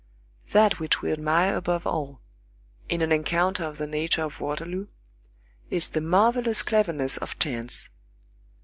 That 0.49 0.79
which 0.79 1.03
we 1.03 1.11
admire 1.11 1.55
above 1.55 1.85
all, 1.85 2.21
in 2.89 3.03
an 3.03 3.11
encounter 3.11 3.63
of 3.65 3.77
the 3.77 3.85
nature 3.85 4.23
of 4.23 4.39
Waterloo, 4.41 4.87
is 5.69 5.89
the 5.89 6.01
marvellous 6.01 6.63
cleverness 6.63 7.17
of 7.17 7.37
chance. 7.37 7.87